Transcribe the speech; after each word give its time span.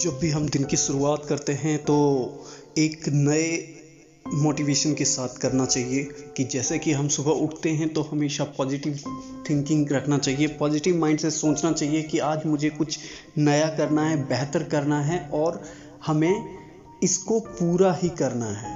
जब 0.00 0.18
भी 0.18 0.30
हम 0.30 0.48
दिन 0.48 0.64
की 0.64 0.76
शुरुआत 0.76 1.24
करते 1.24 1.52
हैं 1.52 1.78
तो 1.78 1.94
एक 2.78 3.08
नए 3.08 3.56
मोटिवेशन 4.34 4.94
के 4.94 5.04
साथ 5.04 5.28
करना 5.28 5.64
चाहिए 5.66 6.02
कि 6.36 6.44
जैसे 6.44 6.78
कि 6.78 6.92
हम 6.92 7.08
सुबह 7.08 7.30
उठते 7.30 7.70
हैं 7.70 7.88
तो 7.88 8.02
हमेशा 8.02 8.44
पॉजिटिव 8.44 8.98
थिंकिंग 9.50 9.92
रखना 9.92 10.18
चाहिए 10.18 10.46
पॉजिटिव 10.46 10.96
माइंड 10.96 11.18
से 11.18 11.30
सोचना 11.30 11.72
चाहिए 11.72 12.02
कि 12.02 12.18
आज 12.18 12.46
मुझे 12.46 12.70
कुछ 12.70 12.98
नया 13.38 13.68
करना 13.68 14.08
है, 14.08 14.16
बेहतर 14.16 14.62
करना 14.64 15.00
है 15.00 15.18
और 15.32 15.62
हमें 16.06 16.44
इसको 17.02 17.40
पूरा 17.40 17.92
ही 17.92 18.08
करना 18.08 18.50
है। 18.52 18.74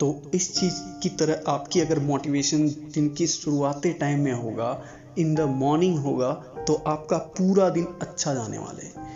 तो 0.00 0.22
इस 0.34 0.54
चीज़ 0.60 0.74
की 1.02 1.08
तरह 1.08 1.40
आपकी 1.48 1.80
अगर 1.80 1.98
मोटिवेशन 1.98 2.68
दिन 2.94 3.08
की 3.08 3.26
शुरुआती 3.26 3.92
टाइम 3.92 4.20
में 4.20 4.32
होगा 4.32 4.80
इन 5.18 5.34
द 5.34 5.40
मॉर्निंग 5.40 5.98
होगा 5.98 6.32
तो 6.68 6.74
आपका 6.86 7.18
पूरा 7.18 7.70
दिन 7.70 7.86
अच्छा 8.02 8.34
जाने 8.34 8.58
वाले 8.58 8.86
है। 8.86 9.07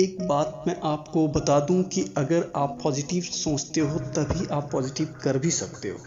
एक 0.00 0.16
बात 0.28 0.64
मैं 0.66 0.74
आपको 0.84 1.26
बता 1.28 1.58
दूँ 1.60 1.82
कि 1.84 2.02
अगर 2.16 2.44
आप 2.56 2.78
पॉजिटिव 2.82 3.22
सोचते 3.22 3.80
हो, 3.80 3.98
तभी 3.98 4.46
आप 4.46 4.68
पॉजिटिव 4.72 5.14
कर 5.22 5.38
भी 5.38 5.50
सकते 5.50 5.88
हो। 5.88 5.98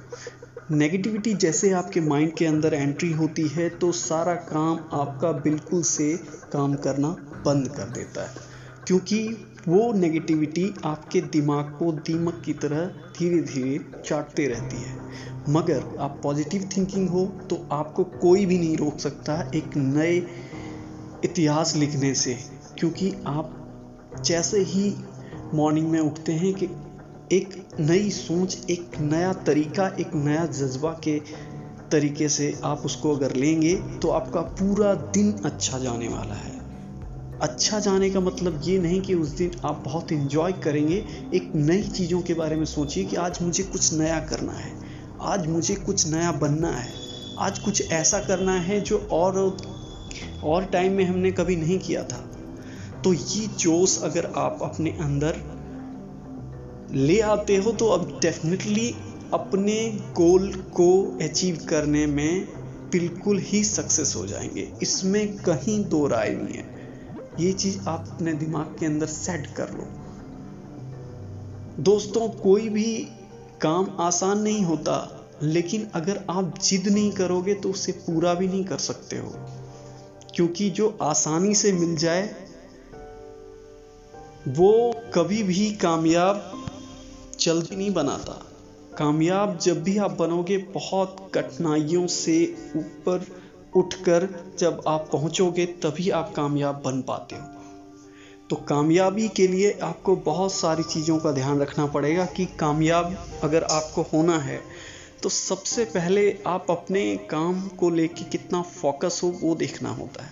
नेगेटिविटी 0.72 1.34
जैसे 1.34 1.72
आपके 1.72 2.02
माइंड 2.02 2.34
के 2.34 2.46
अंदर 2.46 2.74
एंट्री 2.74 3.12
होती 3.12 3.48
है 3.48 3.68
तो 3.70 3.92
सारा 3.92 4.34
काम 4.36 4.80
आपका 4.94 5.32
बिल्कुल 5.32 5.84
से 5.84 6.14
काम 6.54 6.76
करना 6.76 7.10
बंद 7.46 7.68
कर 7.68 7.90
देता 7.90 8.24
है। 8.24 8.36
क्योंकि 8.88 9.20
वो 9.68 9.92
नेगेटिविटी 9.94 10.74
आपके 10.86 11.22
दिमाग 11.32 11.76
को 11.80 11.92
दीमक 11.92 12.42
की 12.46 12.54
तरह 12.54 12.86
धीरे 13.18 13.42
धीरे 13.44 13.80
चाटते 14.06 14.48
रहती 14.48 14.78
है। 14.78 15.02
मगर 15.50 15.84
आप 16.00 16.20
पॉजिटिव 16.24 16.70
थिंकिंग 16.78 17.10
हो 17.10 17.26
तो 17.50 17.66
आपको 17.72 18.04
कोई 18.04 18.46
भी 18.46 18.58
नहीं 18.58 18.78
रोक 18.78 19.00
सकता 19.00 19.42
एक 19.56 19.78
नए 19.78 20.16
इतिहास 21.26 21.76
लिखने 21.76 22.14
से, 22.16 22.38
क्योंकि 22.80 23.14
आप 23.28 23.60
जैसे 24.22 24.60
ही 24.64 24.94
मॉर्निंग 25.54 25.90
में 25.90 26.00
उठते 26.00 26.32
हैं 26.34 26.54
कि 26.54 26.66
एक 27.32 27.56
नई 27.80 28.10
सोच, 28.10 28.58
एक 28.70 29.00
नया 29.02 29.34
तरीका, 29.34 29.88
एक 30.00 30.14
नया 30.16 30.46
जज्बा 30.46 30.92
के 31.04 31.20
तरीके 31.92 32.30
से 32.30 32.54
आप 32.64 32.82
उसको 32.86 33.16
अगर 33.16 33.36
लेंगे 33.36 33.74
तो 34.02 34.10
आपका 34.10 34.42
पूरा 34.42 34.94
दिन 34.94 35.32
अच्छा 35.46 35.80
जाने 35.80 36.08
वाला 36.08 36.36
है। 36.36 36.62
अच्छा 37.42 37.80
जाने 37.80 38.10
का 38.10 38.20
मतलब 38.20 38.62
ये 38.64 38.78
नहीं 38.80 39.02
कि 39.02 39.14
उस 39.14 39.30
दिन 39.30 39.52
आप 39.66 39.82
बहुत 39.86 40.12
इन्जॉय 40.12 40.52
करेंगे। 40.64 40.96
एक 41.34 41.52
नई 41.56 41.84
चीज़ों 41.84 42.22
के 42.22 42.34
बारे 42.34 42.56
में 42.56 42.66
सोचिए 42.66 43.04
कि 43.04 43.16
आज 43.16 43.42
मुझे 43.42 43.64
कुछ 43.64 43.94
नया 43.94 44.20
करना 44.20 44.52
है, 44.52 44.72
आज 45.22 45.48
मुझे 45.48 45.76
कुछ 45.76 46.08
नया 46.08 46.32
बनना 46.32 46.72
है, 46.72 46.92
आज 47.40 47.60
कुछ 47.60 47.92
ऐसा 47.92 48.20
करना 48.20 48.54
है 48.60 48.80
जो 48.82 48.98
और 49.12 49.58
और 50.44 50.66
टाइम 50.66 50.94
में 50.94 51.06
हमने 51.06 51.32
कभी 51.32 51.56
नहीं 51.56 51.80
किया 51.80 52.04
था। 52.04 52.30
तो 53.04 53.14
ये 53.14 53.48
जोश 53.48 54.02
अगर 54.04 54.26
आप 54.26 54.60
अपने 54.62 54.90
अंदर 54.90 55.64
ले 56.92 57.20
आते 57.20 57.58
हो 57.58 57.72
तो 57.72 57.88
अब 57.88 58.20
डेफिनेटली 58.22 58.96
अपने 59.34 60.00
गोल 60.16 60.54
को 60.54 61.20
अचीव 61.22 61.66
करने 61.70 62.06
में 62.06 62.46
बिल्कुल 62.92 63.40
ही 63.40 63.64
सक्सेस 63.64 64.14
हो 64.16 64.28
जाएँगे। 64.28 64.74
इसमें 64.82 65.38
कहीं 65.38 65.86
दो 65.86 66.08
राय 66.08 66.30
नहीं 66.30 66.56
है। 66.56 66.74
ये 67.40 67.54
चीज़ 67.54 67.80
आप 67.88 68.08
अपने 68.12 68.34
दिमाग 68.34 68.76
के 68.80 68.86
अंदर 68.86 69.06
सेट 69.06 69.48
कर 69.48 69.70
लो। 69.70 69.88
दोस्तों, 71.80 72.30
कोई 72.30 72.70
भी 72.70 73.08
काम 73.62 73.98
आसान 74.00 74.42
नहीं 74.42 74.62
होता, 74.66 75.26
लेकिन 75.44 75.88
अगर 75.94 76.26
आप 76.30 76.60
जिद 76.64 76.88
नहीं 76.88 77.12
करोगे 77.12 77.54
तो 77.54 77.70
उसे 77.70 77.92
पूरा 77.92 78.34
भी 78.34 78.48
नहीं 78.48 78.64
कर 78.64 78.78
सकते 78.78 79.18
हो। 79.18 79.34
क्योंकि 80.36 80.70
जो 80.70 80.98
आसानी 81.02 81.56
से 81.56 81.72
मिल 81.74 81.96
जाए 81.98 82.36
वो 84.48 84.72
कभी 85.14 85.42
भी 85.44 85.70
कामयाब 85.72 86.66
जल्दी 87.40 87.76
नहीं 87.76 87.92
बनाता। 87.94 88.34
कामयाब 88.98 89.58
जब 89.58 89.84
भी 89.84 89.98
आप 89.98 90.12
बनोगे, 90.12 90.58
बहुत 90.58 91.32
कठिनाइयों 91.36 92.08
से 92.08 92.56
ऊपर 92.76 93.26
उठकर 93.76 94.28
जब 94.60 94.82
आप 94.88 95.10
पहुंचोगे, 95.12 95.66
तभी 95.66 96.10
आप 96.10 96.34
कामयाब 96.36 96.82
बन 96.86 97.02
पाते 97.02 97.36
हो। 97.36 97.48
तो 98.50 98.56
कामयाबी 98.56 99.28
के 99.30 99.48
लिए 99.48 99.72
आपको 99.84 100.16
बहुत 100.16 100.54
सारी 100.54 100.84
चीज़ों 100.84 101.18
का 101.20 101.32
ध्यान 101.32 101.60
रखना 101.60 101.86
पड़ेगा 101.86 102.26
कि 102.26 102.46
कामयाब 102.46 103.16
अगर 103.44 103.64
आपको 103.64 104.02
होना 104.14 104.38
है 104.40 104.60
तो 105.24 105.30
सबसे 105.30 105.86
पहले 105.86 106.40
आप 106.48 106.66
अपने 106.70 107.16
काम 107.32 107.68
को 107.70 107.90
लेके 107.90 108.24
कितना 108.24 108.62
फोकस 108.62 109.20
हो, 109.24 109.30
वो 109.42 109.56
देखना 109.56 109.90
होता 109.90 110.24
है। 110.24 110.32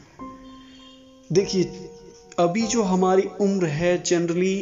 देखिए 1.31 1.63
अभी 2.39 2.61
जो 2.67 2.83
हमारी 2.83 3.23
उम्र 3.41 3.65
है 3.65 4.01
जनरली 4.03 4.55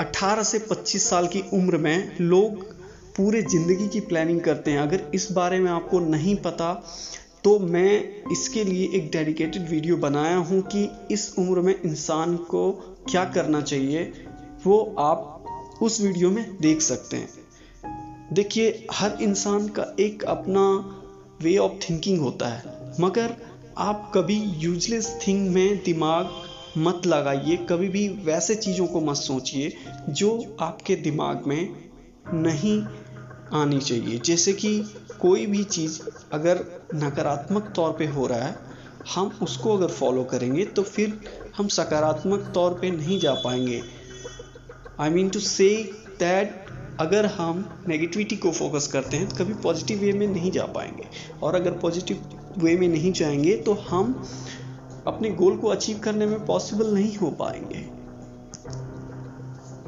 18 0.00 0.42
से 0.42 0.58
25 0.62 1.08
साल 1.08 1.26
की 1.26 1.42
उम्र 1.52 1.78
में 1.78 2.16
लोग 2.20 2.64
पूरे 3.16 3.42
ज़िंदगी 3.42 3.88
की 3.88 4.00
प्लानिंग 4.00 4.40
करते 4.40 4.70
हैं। 4.70 4.78
अगर 4.78 5.10
इस 5.14 5.30
बारे 5.32 5.60
में 5.60 5.70
आपको 5.70 6.00
नहीं 6.00 6.34
पता 6.36 6.72
तो 7.44 7.58
मैं 7.58 8.30
इसके 8.32 8.64
लिए 8.64 8.88
एक 8.94 9.10
डेडिकेटेड 9.10 9.68
वीडियो 9.68 9.96
बनाया 9.96 10.36
हूँ 10.36 10.60
कि 10.66 10.88
इस 11.10 11.34
उम्र 11.38 11.60
में 11.60 11.74
इंसान 11.74 12.36
को 12.44 12.70
क्या 13.10 13.24
करना 13.24 13.60
चाहिए, 13.60 14.12
वो 14.66 14.94
आप 14.98 15.78
उस 15.82 16.00
वीडियो 16.00 16.30
में 16.30 16.56
देख 16.60 16.80
सकते 16.80 17.16
हैं। 17.16 17.28
देखिए, 18.32 18.86
हर 18.92 19.18
इंसान 19.22 19.68
का 19.68 19.94
एक 20.00 20.24
अपना 20.26 20.62
वे 21.42 21.56
ऑफ़ 21.58 21.72
थिंकिंग 21.80 22.20
होता 22.20 22.48
है, 22.48 22.62
मगर 23.00 23.36
आप 23.78 24.10
कभी 24.14 24.34
यूजलेस 24.58 25.08
थिंग 25.26 25.48
में 25.54 25.82
दिमाग 25.84 26.28
मत 26.78 27.06
लगाइए, 27.06 27.56
कभी 27.56 27.88
भी 27.88 28.08
वैसे 28.24 28.54
चीज़ों 28.54 28.86
को 28.86 29.00
मत 29.00 29.16
सोचिए 29.16 29.72
जो 30.10 30.56
आपके 30.60 30.94
दिमाग 30.96 31.42
में 31.46 31.68
नहीं 32.34 32.80
आनी 33.52 33.78
चाहिए। 33.78 34.18
जैसे 34.18 34.52
कि 34.52 34.78
कोई 35.20 35.44
भी 35.46 35.62
चीज़ 35.64 36.00
अगर 36.32 36.64
नकारात्मक 36.94 37.72
तौर 37.76 37.92
पे 37.92 38.06
हो 38.06 38.26
रहा 38.26 38.38
है, 38.38 38.56
हम 39.14 39.38
उसको 39.42 39.76
अगर 39.76 39.88
फॉलो 39.88 40.24
करेंगे 40.24 40.64
तो 40.66 40.82
फिर 40.82 41.18
हम 41.56 41.68
सकारात्मक 41.68 42.50
तौर 42.54 42.78
पे 42.80 42.90
नहीं 42.90 43.18
जा 43.20 43.34
पाएँगे। 43.34 43.82
I 45.00 45.10
mean 45.10 45.28
to 45.28 45.40
say 45.40 45.68
that 46.20 46.64
अगर 47.00 47.26
हम 47.26 47.64
नेगेटिविटी 47.88 48.36
को 48.36 48.52
फोकस 48.52 48.86
करते 48.86 49.16
हैं 49.16 49.28
तो 49.28 49.36
कभी 49.36 49.54
पॉजिटिव 49.62 49.98
वे 49.98 50.12
में 50.12 50.26
नहीं 50.26 50.50
जा 50.50 50.64
पाएँगे। 50.74 51.08
और 51.42 51.54
अगर 51.54 51.78
पॉजिटिव 51.78 52.16
वे 52.58 52.76
में 52.76 52.88
नहीं 52.88 53.12
जाएँगे 53.12 53.56
तो 53.56 53.72
हम 53.88 54.12
अपने 55.06 55.30
गोल 55.30 55.56
को 55.56 55.68
अचीव 55.68 55.98
करने 55.98 56.26
में 56.26 56.44
पॉसिबल 56.46 56.94
नहीं 56.94 57.16
हो 57.16 57.30
पाएँगे। 57.30 57.84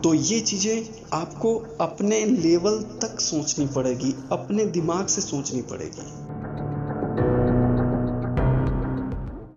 तो 0.03 0.15
ये 0.15 0.41
चीज़ें 0.41 0.89
आपको 1.13 1.55
अपने 1.81 2.25
लेवल 2.25 2.79
तक 3.03 3.21
सोचनी 3.21 3.67
पड़ेगी, 3.67 4.15
अपने 4.33 4.65
दिमाग 4.67 5.07
से 5.07 5.21
सोचनी 5.21 5.63
पड़ेगी। 5.63 6.28